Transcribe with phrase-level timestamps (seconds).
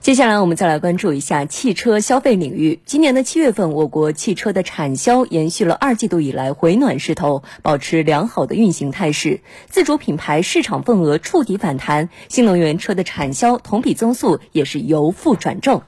[0.00, 2.80] 接下来我们再来关注一下汽车消费领域。
[2.84, 9.40] 今年的七月份，我国汽车的产销延续了二季度以来回暖势头，保持良好的运行态势。
[9.68, 15.82] 自主品牌市场份额触底反弹，新能源车的产销同比增速也是由负转正。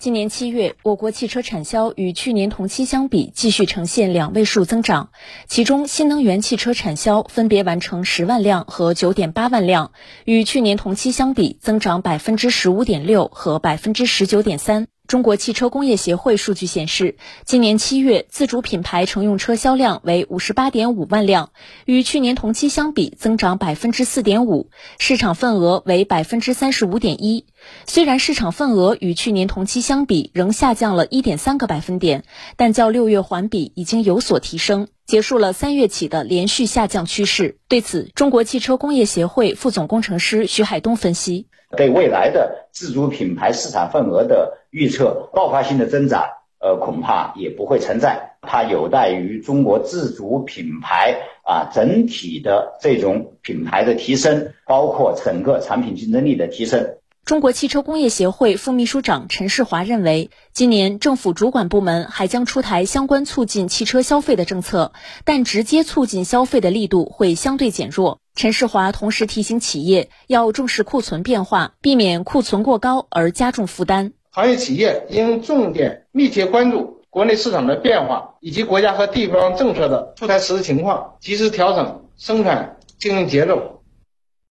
[0.00, 5.10] 今年七月，我国汽车产销与去年同期相比继续呈现两位数增长，
[5.46, 9.92] 其中新能源汽车产销分别完成十万辆和九点八万辆，
[10.24, 14.86] 与去年同期相比增长百分之十五点六和百分之十九点三。
[15.10, 21.50] 中国汽车工业协会数据显示，今年七月自主品牌乘用车销量为五十八点五万辆，
[21.84, 24.70] 与去年同期相比增长百分之四点五，
[25.00, 27.46] 市场份额为百分之三十五点一。
[27.88, 32.22] 虽然市场份额与去年同期相比仍下降了一点三个百分点，
[32.56, 37.56] 但较六月环比已经有所提升，结束了三月起的连续下降趋势。
[37.66, 41.48] 对此，中国汽车工业协会副总工程师徐海东分析。
[41.76, 46.26] 对未来的自主品牌市场份额的预测，爆发性的增长，
[46.60, 48.36] 呃，恐怕也不会存在。
[48.42, 56.98] 它有待于中国自主品牌啊整体的这种品牌的提升，包括整个产品竞争力的提升。
[57.30, 64.90] 中国汽车工业协会副秘书长陈世华认为，今年政府主管部门还将出台相关促进汽车消费的政策，
[65.24, 68.18] 但直接促进消费的力度会相对减弱。
[68.34, 74.12] 陈世华同时提醒企业要重视库存变化，避免库存过高而加重负担。
[74.32, 83.79] 行业企业应重点密切关注国内市场的变化以及国家和地方政策的出台实施情况，及时调整生产经营节奏。